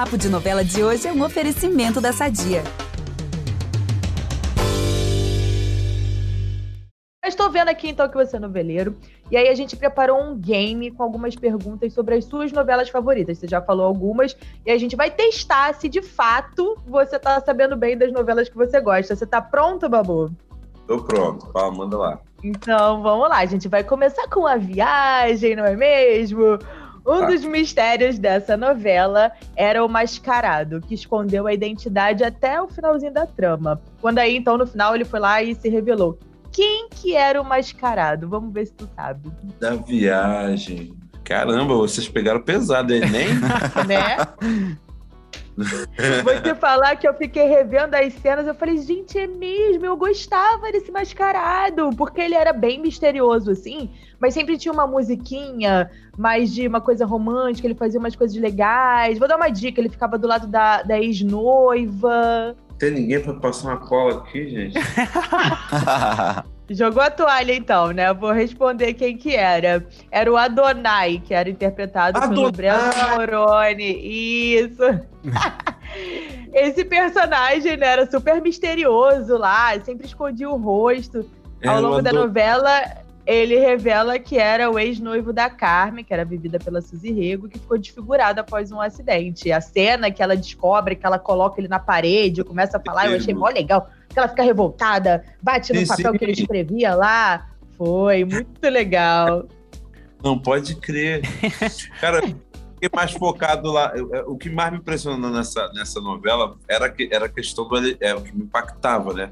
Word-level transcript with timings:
Papo 0.00 0.16
de 0.16 0.30
Novela 0.30 0.64
de 0.64 0.82
hoje 0.82 1.06
é 1.06 1.12
um 1.12 1.22
oferecimento 1.22 2.00
da 2.00 2.10
Sadia. 2.10 2.62
Estou 7.22 7.50
vendo 7.50 7.68
aqui 7.68 7.90
então 7.90 8.08
que 8.08 8.16
você 8.16 8.36
é 8.38 8.40
noveleiro. 8.40 8.96
E 9.30 9.36
aí 9.36 9.46
a 9.46 9.54
gente 9.54 9.76
preparou 9.76 10.18
um 10.18 10.34
game 10.34 10.90
com 10.90 11.02
algumas 11.02 11.36
perguntas 11.36 11.92
sobre 11.92 12.14
as 12.14 12.24
suas 12.24 12.50
novelas 12.50 12.88
favoritas. 12.88 13.36
Você 13.36 13.46
já 13.46 13.60
falou 13.60 13.84
algumas. 13.84 14.34
E 14.64 14.70
a 14.70 14.78
gente 14.78 14.96
vai 14.96 15.10
testar 15.10 15.74
se 15.74 15.86
de 15.86 16.00
fato 16.00 16.78
você 16.86 17.18
tá 17.18 17.38
sabendo 17.38 17.76
bem 17.76 17.94
das 17.94 18.10
novelas 18.10 18.48
que 18.48 18.56
você 18.56 18.80
gosta. 18.80 19.14
Você 19.14 19.26
tá 19.26 19.42
pronto, 19.42 19.86
Babu? 19.86 20.30
Tô 20.86 20.96
pronto. 21.02 21.52
Fala, 21.52 21.70
manda 21.72 21.98
lá. 21.98 22.18
Então 22.42 23.02
vamos 23.02 23.28
lá. 23.28 23.40
A 23.40 23.46
gente 23.46 23.68
vai 23.68 23.84
começar 23.84 24.26
com 24.28 24.46
a 24.46 24.56
viagem, 24.56 25.54
não 25.54 25.66
é 25.66 25.76
mesmo? 25.76 26.58
Um 27.06 27.20
Tá. 27.20 27.26
dos 27.26 27.44
mistérios 27.44 28.18
dessa 28.18 28.56
novela 28.56 29.32
era 29.56 29.84
o 29.84 29.88
mascarado, 29.88 30.80
que 30.80 30.94
escondeu 30.94 31.46
a 31.46 31.54
identidade 31.54 32.22
até 32.22 32.60
o 32.60 32.68
finalzinho 32.68 33.12
da 33.12 33.26
trama. 33.26 33.80
Quando 34.00 34.18
aí, 34.18 34.36
então, 34.36 34.58
no 34.58 34.66
final, 34.66 34.94
ele 34.94 35.04
foi 35.04 35.20
lá 35.20 35.42
e 35.42 35.54
se 35.54 35.68
revelou. 35.68 36.18
Quem 36.52 36.88
que 36.90 37.14
era 37.14 37.40
o 37.40 37.44
mascarado? 37.44 38.28
Vamos 38.28 38.52
ver 38.52 38.66
se 38.66 38.72
tu 38.72 38.88
sabe. 38.96 39.30
Da 39.58 39.76
viagem. 39.76 40.92
Caramba, 41.24 41.74
vocês 41.74 42.08
pegaram 42.08 42.42
pesado, 42.42 42.92
Enem? 42.92 43.28
né? 43.86 44.16
Te 46.42 46.54
falar 46.54 46.96
que 46.96 47.06
eu 47.06 47.14
fiquei 47.14 47.46
revendo 47.46 47.94
as 47.94 48.12
cenas, 48.14 48.46
eu 48.46 48.54
falei, 48.54 48.78
gente, 48.78 49.18
é 49.18 49.26
mesmo, 49.26 49.84
eu 49.84 49.96
gostava 49.96 50.70
desse 50.72 50.90
mascarado, 50.90 51.90
porque 51.96 52.20
ele 52.20 52.34
era 52.34 52.52
bem 52.52 52.80
misterioso, 52.80 53.50
assim, 53.50 53.90
mas 54.18 54.34
sempre 54.34 54.56
tinha 54.56 54.72
uma 54.72 54.86
musiquinha 54.86 55.90
mais 56.16 56.52
de 56.52 56.66
uma 56.66 56.80
coisa 56.80 57.06
romântica, 57.06 57.66
ele 57.66 57.74
fazia 57.74 57.98
umas 57.98 58.14
coisas 58.14 58.36
legais. 58.36 59.18
Vou 59.18 59.26
dar 59.26 59.36
uma 59.36 59.48
dica, 59.48 59.80
ele 59.80 59.88
ficava 59.88 60.18
do 60.18 60.28
lado 60.28 60.46
da, 60.46 60.82
da 60.82 60.98
ex-noiva. 60.98 62.56
Tem 62.80 62.90
ninguém 62.90 63.20
pra 63.20 63.34
passar 63.34 63.68
uma 63.68 63.76
cola 63.76 64.22
aqui, 64.22 64.48
gente? 64.48 64.74
Jogou 66.70 67.02
a 67.02 67.10
toalha, 67.10 67.52
então, 67.54 67.90
né? 67.90 68.12
Vou 68.14 68.32
responder 68.32 68.94
quem 68.94 69.16
que 69.16 69.34
era. 69.36 69.84
Era 70.10 70.32
o 70.32 70.36
Adonai, 70.36 71.20
que 71.24 71.34
era 71.34 71.50
interpretado 71.50 72.18
pelo 72.20 72.46
Adonai! 72.46 72.52
Breno 72.52 73.16
Moroni. 73.16 74.56
Isso. 74.64 74.82
Esse 76.54 76.84
personagem 76.84 77.76
né, 77.76 77.86
era 77.86 78.10
super 78.10 78.40
misterioso 78.40 79.36
lá, 79.36 79.78
sempre 79.80 80.06
escondia 80.06 80.48
o 80.48 80.56
rosto. 80.56 81.28
Ao 81.66 81.76
É, 81.76 81.80
longo 81.80 81.96
o 81.98 82.02
da 82.02 82.12
novela, 82.12 82.80
ele 83.26 83.56
revela 83.58 84.18
que 84.18 84.38
era 84.38 84.70
o 84.70 84.78
ex-noivo 84.78 85.32
da 85.32 85.48
Carmen, 85.50 86.04
que 86.04 86.12
era 86.12 86.24
vivida 86.24 86.58
pela 86.58 86.80
Suzy 86.80 87.12
Rego, 87.12 87.48
que 87.48 87.58
ficou 87.58 87.78
desfigurado 87.78 88.40
após 88.40 88.72
um 88.72 88.80
acidente. 88.80 89.52
A 89.52 89.60
cena 89.60 90.10
que 90.10 90.22
ela 90.22 90.36
descobre, 90.36 90.96
que 90.96 91.06
ela 91.06 91.18
coloca 91.18 91.60
ele 91.60 91.68
na 91.68 91.78
parede, 91.78 92.42
começa 92.42 92.78
a 92.78 92.80
falar, 92.80 93.10
eu 93.10 93.16
achei 93.16 93.34
mó 93.34 93.48
legal, 93.48 93.88
que 94.08 94.18
ela 94.18 94.28
fica 94.28 94.42
revoltada, 94.42 95.24
bate 95.42 95.72
no 95.72 95.80
Sim, 95.80 95.86
papel 95.86 96.12
sim. 96.12 96.18
que 96.18 96.24
ele 96.24 96.32
escrevia 96.32 96.94
lá. 96.94 97.46
Foi 97.76 98.24
muito 98.24 98.60
legal. 98.68 99.46
Não 100.22 100.38
pode 100.38 100.74
crer. 100.76 101.22
Cara, 102.00 102.20
fiquei 102.22 102.90
mais 102.94 103.12
focado 103.12 103.70
lá. 103.72 103.92
Eu- 103.96 104.32
O 104.32 104.36
que 104.36 104.50
mais 104.50 104.70
me 104.72 104.78
impressionou 104.78 105.30
nessa, 105.30 105.70
nessa 105.72 106.00
novela 106.00 106.56
era, 106.68 106.90
que, 106.90 107.08
era 107.10 107.26
a 107.26 107.28
questão 107.28 107.66
do. 107.66 107.76
É, 108.00 108.14
o 108.14 108.20
que 108.20 108.36
me 108.36 108.42
impactava, 108.44 109.14
né? 109.14 109.30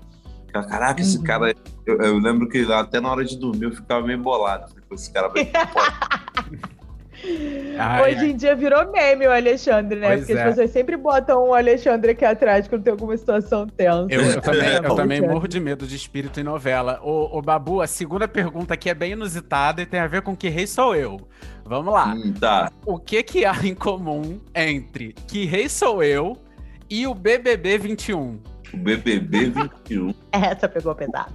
Cara, 0.52 0.66
Caraca, 0.66 1.00
esse 1.00 1.18
Uhum. 1.18 1.24
cara. 1.24 1.54
Eu, 1.86 1.98
eu 1.98 2.18
lembro 2.18 2.48
que 2.48 2.70
até 2.72 3.00
na 3.00 3.10
hora 3.10 3.24
de 3.24 3.36
dormir 3.38 3.64
eu 3.64 3.72
ficava 3.72 4.06
meio 4.06 4.18
bolado. 4.18 4.68
Falei, 4.68 4.84
"Pô, 4.88 4.94
Esse 4.94 5.12
cara 5.12 5.28
vai. 5.28 5.50
Ai, 7.76 8.14
Hoje 8.14 8.30
em 8.30 8.36
dia 8.36 8.54
virou 8.54 8.92
meme 8.92 9.26
o 9.26 9.32
Alexandre, 9.32 9.98
né? 9.98 10.06
Pois 10.08 10.20
Porque 10.20 10.32
é. 10.34 10.40
as 10.42 10.48
pessoas 10.50 10.70
sempre 10.70 10.96
botam 10.96 11.48
o 11.48 11.54
Alexandre 11.54 12.12
aqui 12.12 12.24
atrás 12.24 12.68
quando 12.68 12.84
tem 12.84 12.92
alguma 12.92 13.16
situação 13.16 13.66
tensa. 13.66 14.06
Eu, 14.08 14.20
eu 14.22 14.40
também, 14.40 14.60
eu 14.60 14.66
Alexandre. 14.68 14.96
também 14.96 15.20
morro 15.22 15.48
de 15.48 15.58
medo 15.58 15.84
de 15.86 15.96
espírito 15.96 16.38
em 16.38 16.44
novela. 16.44 17.00
Ô, 17.02 17.36
ô, 17.36 17.42
Babu, 17.42 17.80
a 17.82 17.88
segunda 17.88 18.28
pergunta 18.28 18.74
aqui 18.74 18.88
é 18.88 18.94
bem 18.94 19.12
inusitada 19.12 19.82
e 19.82 19.86
tem 19.86 19.98
a 19.98 20.06
ver 20.06 20.22
com 20.22 20.36
que 20.36 20.48
rei 20.48 20.66
sou 20.66 20.94
eu. 20.94 21.20
Vamos 21.64 21.92
lá. 21.92 22.14
Hum, 22.14 22.32
tá. 22.38 22.70
O 22.86 22.98
que 23.00 23.20
que 23.24 23.44
há 23.44 23.54
em 23.64 23.74
comum 23.74 24.38
entre 24.54 25.12
que 25.26 25.44
rei 25.44 25.68
sou 25.68 26.02
eu 26.04 26.36
e 26.88 27.04
o 27.06 27.14
BBB 27.14 27.78
21? 27.78 28.38
O 28.72 28.76
BBB 28.76 29.50
21. 29.50 30.14
Essa 30.32 30.68
pegou 30.68 30.94
pesado. 30.94 31.32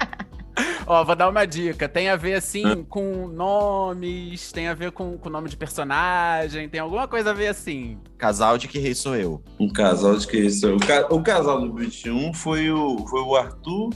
Ó, 0.86 1.04
vou 1.04 1.14
dar 1.14 1.28
uma 1.28 1.46
dica. 1.46 1.88
Tem 1.88 2.08
a 2.08 2.16
ver, 2.16 2.34
assim, 2.34 2.82
com 2.84 3.28
nomes, 3.28 4.50
tem 4.50 4.66
a 4.68 4.74
ver 4.74 4.90
com 4.92 5.18
o 5.22 5.30
nome 5.30 5.48
de 5.48 5.56
personagem, 5.56 6.68
tem 6.68 6.80
alguma 6.80 7.06
coisa 7.06 7.30
a 7.30 7.34
ver 7.34 7.48
assim. 7.48 7.98
Casal 8.18 8.58
de 8.58 8.66
que 8.66 8.78
rei 8.78 8.94
sou 8.94 9.14
eu. 9.14 9.42
Um 9.58 9.68
casal 9.72 10.16
de 10.16 10.26
que 10.26 10.38
isso? 10.38 10.74
O, 10.74 10.80
ca- 10.80 11.06
o 11.10 11.22
casal 11.22 11.60
do 11.60 11.72
21 11.74 12.34
foi 12.34 12.70
o, 12.70 13.06
foi 13.06 13.20
o 13.20 13.36
Arthur 13.36 13.90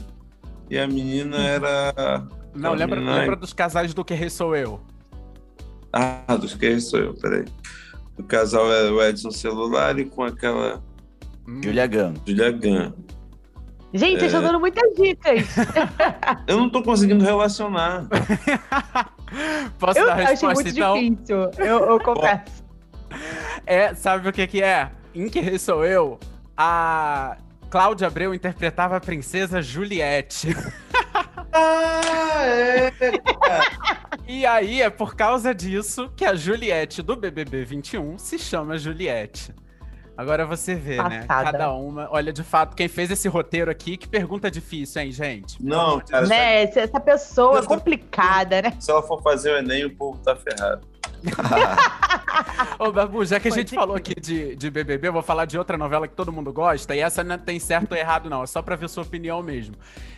e 0.69 0.77
a 0.77 0.87
menina 0.87 1.37
era. 1.37 2.25
Não, 2.53 2.73
lembra, 2.73 2.99
Ai. 3.01 3.19
lembra 3.21 3.35
dos 3.35 3.51
casais 3.51 3.93
do 3.93 4.05
que 4.05 4.13
rei 4.13 4.29
sou 4.29 4.55
eu? 4.55 4.79
Ah, 5.91 6.35
dos 6.39 6.53
que 6.53 6.79
sou 6.79 6.99
eu, 6.99 7.13
peraí. 7.15 7.45
O 8.17 8.23
casal 8.23 8.71
é 8.71 8.89
o 8.89 9.03
Edson 9.03 9.31
Celular 9.31 9.99
e 9.99 10.05
com 10.05 10.23
aquela 10.23 10.81
Hum. 11.47 11.61
Julia 11.63 11.87
Gunn. 11.87 12.13
Julia 12.25 12.51
Gunn. 12.51 12.91
Gente, 13.93 14.19
vocês 14.19 14.33
estão 14.33 14.41
dando 14.41 14.59
muitas 14.59 14.93
dicas. 14.95 15.45
Eu 16.47 16.57
não 16.57 16.69
tô 16.69 16.83
conseguindo 16.83 17.23
relacionar. 17.23 18.05
Posso 19.79 19.99
Eu 19.99 20.05
dar 20.05 20.11
a 20.11 20.15
achei 20.15 20.31
resposta, 20.31 20.53
muito 20.63 20.69
então? 20.75 20.93
difícil. 20.99 21.51
Eu, 21.57 21.85
eu 21.91 21.99
confesso. 21.99 22.63
É, 23.65 23.93
sabe 23.95 24.27
o 24.27 24.33
que 24.33 24.45
que 24.47 24.61
é? 24.61 24.91
Em 25.13 25.29
Que 25.29 25.39
Rei 25.39 25.57
Sou 25.57 25.85
Eu, 25.85 26.19
a 26.57 27.37
Cláudia 27.69 28.07
Abreu 28.07 28.33
interpretava 28.33 28.97
a 28.97 28.99
princesa 28.99 29.61
Juliette. 29.61 30.49
Ah, 31.57 32.45
é. 32.45 32.91
E 34.27 34.45
aí 34.45 34.81
é 34.81 34.89
por 34.89 35.15
causa 35.15 35.55
disso 35.55 36.11
que 36.13 36.25
a 36.25 36.35
Juliette 36.35 37.01
do 37.01 37.15
BBB 37.15 37.63
21 37.63 38.17
se 38.17 38.37
chama 38.37 38.77
Juliette. 38.77 39.53
Agora 40.17 40.45
você 40.45 40.75
vê, 40.75 40.97
né? 41.03 41.25
Passada. 41.25 41.51
Cada 41.51 41.73
uma. 41.73 42.07
Olha, 42.11 42.31
de 42.31 42.43
fato, 42.43 42.75
quem 42.75 42.87
fez 42.87 43.11
esse 43.11 43.27
roteiro 43.27 43.69
aqui, 43.69 43.97
que 43.97 44.07
pergunta 44.07 44.49
difícil, 44.49 45.01
hein, 45.01 45.11
gente? 45.11 45.61
Não, 45.61 45.99
cara, 45.99 46.25
né? 46.25 46.63
Essa 46.63 46.81
essa 46.81 46.99
pessoa 46.99 47.59
Essa- 47.59 47.67
complicada, 47.67 48.61
né? 48.61 48.73
se 48.79 48.89
ela 48.89 49.03
for 49.03 49.21
fazer 49.21 49.51
o 49.51 49.57
Enem, 49.57 49.85
o 49.85 49.95
povo 49.95 50.17
tá 50.19 50.35
ferrado. 50.35 50.87
Ô, 52.79 52.91
Babu, 52.91 53.25
já 53.25 53.39
que 53.39 53.47
a 53.47 53.51
gente 53.51 53.73
falou 53.73 53.95
aqui 53.95 54.13
de, 54.19 54.55
de 54.55 54.69
BBB, 54.69 55.07
eu 55.07 55.13
vou 55.13 55.21
falar 55.21 55.45
de 55.45 55.57
outra 55.57 55.77
novela 55.77 56.07
que 56.07 56.13
todo 56.13 56.31
mundo 56.31 56.51
gosta, 56.53 56.95
e 56.95 56.99
essa 56.99 57.23
não 57.23 57.37
tem 57.37 57.59
certo 57.59 57.93
ou 57.93 57.97
errado, 57.97 58.29
não, 58.29 58.43
é 58.43 58.45
só 58.47 58.61
pra 58.61 58.75
ver 58.75 58.89
sua 58.89 59.03
opinião 59.03 59.41
mesmo. 59.41 59.75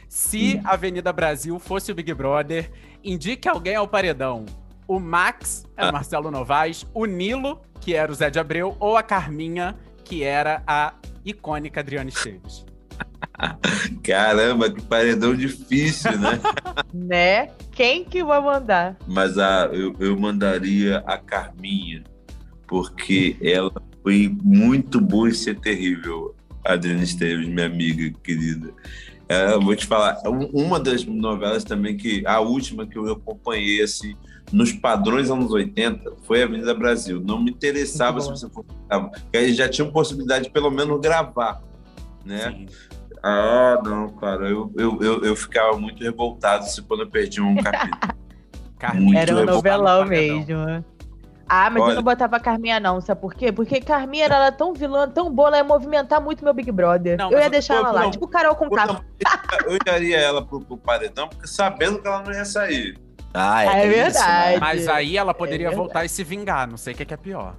Se 0.09 0.59
a 0.63 0.74
Avenida 0.74 1.12
Brasil 1.13 1.57
fosse 1.59 1.91
o 1.91 1.96
Big 1.96 2.13
Brother, 2.13 2.72
indique 3.03 3.47
alguém 3.47 3.75
ao 3.75 3.88
paredão. 3.88 4.46
O 4.88 5.00
Max, 5.00 5.66
é 5.75 5.90
o 5.90 5.91
Marcelo 5.94 6.31
Novaes, 6.31 6.86
o 6.94 7.06
Nilo, 7.06 7.62
que 7.81 7.94
era 7.94 8.12
o 8.12 8.16
Zé 8.16 8.30
de 8.30 8.40
Abreu, 8.40 8.75
ou 8.80 8.96
a 8.97 9.03
Carminha, 9.03 9.75
que 10.07 10.23
era 10.23 10.63
a 10.66 10.94
icônica 11.25 11.81
Adriana 11.81 12.09
Esteves. 12.09 12.66
Caramba, 14.03 14.72
que 14.72 14.81
paredão 14.81 15.35
difícil, 15.35 16.18
né? 16.18 16.40
Né? 16.94 17.51
Quem 17.73 18.03
que 18.03 18.23
vai 18.23 18.41
mandar? 18.41 18.97
Mas 19.06 19.38
a, 19.38 19.69
eu, 19.72 19.95
eu 20.00 20.18
mandaria 20.18 21.03
a 21.06 21.18
Carminha, 21.18 22.03
porque 22.66 23.38
ela 23.41 23.72
foi 24.01 24.35
muito 24.41 25.00
boa 25.01 25.29
em 25.29 25.34
ser 25.34 25.59
terrível. 25.59 26.35
Adriana 26.66 27.03
Esteves, 27.03 27.47
minha 27.47 27.66
amiga 27.66 28.12
querida. 28.24 28.74
É, 29.29 29.53
eu 29.53 29.61
vou 29.61 29.75
te 29.75 29.85
falar, 29.85 30.21
um- 30.25 30.49
uma 30.53 30.79
das 30.79 31.03
novelas 31.05 31.63
também 31.63 31.97
que, 31.97 32.25
a 32.25 32.39
última 32.39 32.85
que 32.88 32.97
eu 32.97 33.11
acompanhei, 33.11 33.81
assim, 33.81 34.15
nos 34.51 34.71
padrões 34.71 35.29
anos 35.29 35.51
80, 35.51 36.13
foi 36.23 36.43
Avenida 36.43 36.73
Brasil. 36.73 37.21
Não 37.23 37.41
me 37.43 37.51
interessava 37.51 38.21
se 38.21 38.29
você 38.29 38.50
fosse. 38.50 38.68
Porque 38.88 39.38
aí 39.38 39.53
já 39.53 39.68
tinha 39.68 39.89
possibilidade 39.91 40.45
de 40.45 40.51
pelo 40.51 40.71
menos 40.71 41.00
gravar, 41.01 41.62
né? 42.25 42.51
Sim. 42.51 42.65
Ah, 43.21 43.81
não, 43.83 44.09
cara, 44.09 44.47
eu, 44.50 44.71
eu, 44.77 45.00
eu, 45.01 45.25
eu 45.25 45.35
ficava 45.35 45.77
muito 45.77 46.01
revoltado 46.01 46.65
se 46.65 46.81
quando 46.83 47.01
eu 47.01 47.09
perdi 47.09 47.41
um 47.41 47.56
capítulo. 47.56 48.15
Era 49.18 49.35
um 49.35 49.45
novelão 49.45 50.06
mesmo. 50.06 50.85
Ah, 51.49 51.69
mas 51.69 51.81
Olha- 51.83 51.91
eu 51.91 51.95
não 51.95 52.03
botava 52.03 52.35
a 52.35 52.39
Carminha, 52.39 52.79
não, 52.79 52.99
sabe 52.99 53.21
por 53.21 53.33
quê? 53.33 53.51
Porque 53.51 53.79
Carminha 53.79 54.25
era 54.25 54.35
ela 54.35 54.51
tão 54.51 54.73
vilã, 54.73 55.07
tão 55.09 55.31
boa, 55.31 55.47
ela 55.47 55.57
ia 55.57 55.63
movimentar 55.63 56.21
muito 56.21 56.44
meu 56.44 56.53
Big 56.53 56.71
Brother. 56.71 57.17
Não, 57.17 57.31
eu 57.31 57.38
ia 57.39 57.45
eu- 57.45 57.49
deixar 57.49 57.75
ela 57.75 57.91
lá, 57.91 58.01
não. 58.03 58.11
tipo 58.11 58.27
Carol 58.27 58.55
com 58.55 58.69
K. 58.69 59.01
eu 59.65 59.77
daria 59.85 60.17
ela 60.17 60.45
pro, 60.45 60.59
pro 60.61 60.77
paredão, 60.77 61.27
porque 61.29 61.47
sabendo 61.47 62.01
que 62.01 62.07
ela 62.07 62.21
não 62.21 62.31
ia 62.33 62.44
sair. 62.45 62.97
Ah, 63.33 63.63
é, 63.63 63.67
É 63.67 63.71
tem 63.71 63.89
isso, 63.91 63.95
verdade. 64.19 64.51
né? 64.53 64.57
Mas 64.59 64.88
aí 64.88 65.15
ela 65.17 65.33
poderia 65.33 65.67
É 65.67 65.69
verdade. 65.69 65.75
voltar 65.77 66.05
e 66.05 66.09
se 66.09 66.23
vingar, 66.23 66.67
não 66.67 66.77
sei 66.77 66.94
o 66.94 66.97
que 66.97 67.05
que 67.05 67.13
é 67.13 67.17
pior. 67.17 67.55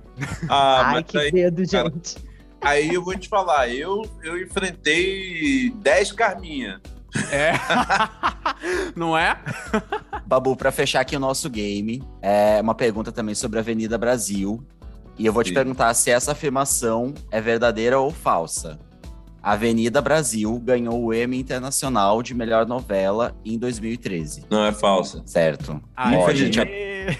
Ah, 0.48 0.82
Ai, 0.86 0.94
mas 0.94 1.04
que 1.06 1.18
aí, 1.18 1.32
medo, 1.32 1.62
cara. 1.70 1.88
gente. 1.90 2.16
aí 2.60 2.92
eu 2.92 3.02
vou 3.04 3.16
te 3.16 3.28
falar, 3.28 3.68
eu, 3.68 4.02
eu 4.22 4.42
enfrentei 4.42 5.70
10 5.76 6.12
Carminha. 6.12 6.80
É. 7.30 7.52
não 8.96 9.16
é? 9.16 9.36
Babu, 10.28 10.54
pra 10.54 10.70
fechar 10.70 11.00
aqui 11.00 11.16
o 11.16 11.20
nosso 11.20 11.48
game, 11.48 12.02
é 12.20 12.60
uma 12.60 12.74
pergunta 12.74 13.10
também 13.10 13.34
sobre 13.34 13.58
a 13.58 13.62
Avenida 13.62 13.96
Brasil. 13.96 14.62
E 15.18 15.24
eu 15.24 15.32
vou 15.32 15.42
te 15.42 15.48
Sim. 15.48 15.54
perguntar 15.54 15.94
se 15.94 16.10
essa 16.10 16.32
afirmação 16.32 17.14
é 17.30 17.40
verdadeira 17.40 17.98
ou 17.98 18.10
falsa. 18.10 18.78
Avenida 19.42 20.02
Brasil 20.02 20.60
ganhou 20.62 21.02
o 21.02 21.14
Emmy 21.14 21.38
Internacional 21.40 22.22
de 22.22 22.34
Melhor 22.34 22.66
Novela 22.66 23.34
em 23.42 23.58
2013. 23.58 24.44
Não 24.50 24.66
é 24.66 24.70
falsa. 24.72 25.22
Certo. 25.24 25.80
Ai, 25.96 26.14
Aê. 26.22 26.36
gente, 26.36 26.60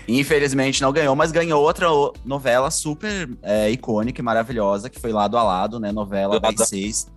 Infelizmente 0.07 0.83
não 0.83 0.93
ganhou, 0.93 1.17
mas 1.17 1.33
ganhou 1.33 1.63
outra 1.63 1.87
novela 2.27 2.71
super 2.71 3.31
é, 3.43 3.71
icônica 3.71 4.21
e 4.21 4.25
maravilhosa, 4.25 4.91
que 4.91 5.01
foi 5.01 5.13
Lado 5.13 5.39
a 5.39 5.43
Lado, 5.43 5.81
né? 5.81 5.91
Novela 5.93 6.35
Lado 6.35 6.47
a- 6.47 6.51
das 6.51 6.69
seis, 6.69 7.11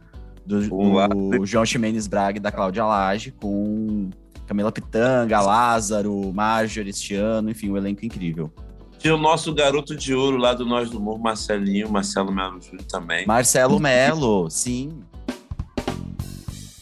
do, 0.45 0.93
lado. 0.93 1.29
do 1.31 1.45
João 1.45 1.65
Ximenes 1.65 2.07
Braga 2.07 2.37
e 2.37 2.41
da 2.41 2.49
Cláudia 2.51 2.85
Lage, 2.85 3.31
com 3.31 4.09
Camila 4.51 4.69
Pitanga, 4.69 5.39
Lázaro, 5.39 6.33
Marjorie 6.33 6.89
este 6.89 7.15
ano, 7.15 7.49
enfim, 7.49 7.71
um 7.71 7.77
elenco 7.77 8.05
incrível. 8.05 8.51
Tinha 8.99 9.15
o 9.15 9.17
nosso 9.17 9.53
garoto 9.53 9.95
de 9.95 10.13
ouro 10.13 10.35
lá 10.35 10.53
do 10.53 10.65
Nós 10.65 10.89
do 10.89 10.99
Morro, 10.99 11.19
Marcelinho, 11.19 11.89
Marcelo 11.89 12.33
Melo 12.33 12.61
Júnior 12.61 12.83
também. 12.83 13.25
Marcelo 13.25 13.79
Melo, 13.79 14.49
sim. 14.49 14.99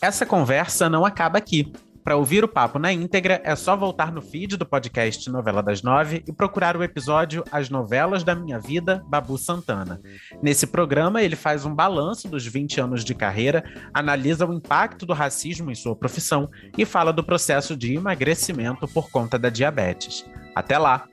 Essa 0.01 0.25
conversa 0.25 0.89
não 0.89 1.05
acaba 1.05 1.37
aqui. 1.37 1.71
Para 2.09 2.17
ouvir 2.17 2.43
o 2.43 2.47
papo 2.47 2.79
na 2.79 2.91
íntegra, 2.91 3.39
é 3.43 3.55
só 3.55 3.75
voltar 3.75 4.11
no 4.11 4.19
feed 4.19 4.57
do 4.57 4.65
podcast 4.65 5.29
Novela 5.29 5.61
das 5.61 5.83
Nove 5.83 6.23
e 6.27 6.33
procurar 6.33 6.75
o 6.75 6.83
episódio 6.83 7.43
As 7.51 7.69
Novelas 7.69 8.23
da 8.23 8.33
Minha 8.33 8.57
Vida, 8.57 9.05
Babu 9.05 9.37
Santana. 9.37 10.01
Nesse 10.41 10.65
programa, 10.65 11.21
ele 11.21 11.35
faz 11.35 11.65
um 11.65 11.75
balanço 11.75 12.27
dos 12.27 12.47
20 12.47 12.81
anos 12.81 13.05
de 13.05 13.13
carreira, 13.13 13.63
analisa 13.93 14.47
o 14.47 14.51
impacto 14.55 15.05
do 15.05 15.13
racismo 15.13 15.69
em 15.69 15.75
sua 15.75 15.95
profissão 15.95 16.49
e 16.75 16.83
fala 16.83 17.13
do 17.13 17.23
processo 17.23 17.77
de 17.77 17.93
emagrecimento 17.93 18.87
por 18.87 19.11
conta 19.11 19.37
da 19.37 19.49
diabetes. 19.49 20.25
Até 20.55 20.79
lá! 20.79 21.05